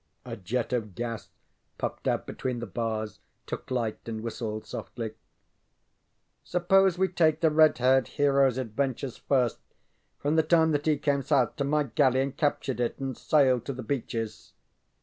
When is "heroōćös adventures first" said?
8.07-9.59